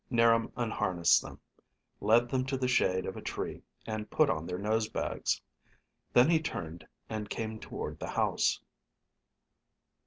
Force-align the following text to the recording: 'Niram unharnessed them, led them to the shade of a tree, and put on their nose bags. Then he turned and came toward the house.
'Niram 0.09 0.51
unharnessed 0.57 1.21
them, 1.21 1.39
led 1.99 2.27
them 2.27 2.43
to 2.47 2.57
the 2.57 2.67
shade 2.67 3.05
of 3.05 3.15
a 3.15 3.21
tree, 3.21 3.61
and 3.85 4.09
put 4.09 4.31
on 4.31 4.47
their 4.47 4.57
nose 4.57 4.89
bags. 4.89 5.39
Then 6.11 6.27
he 6.27 6.39
turned 6.41 6.87
and 7.07 7.29
came 7.29 7.59
toward 7.59 7.99
the 7.99 8.09
house. 8.09 8.59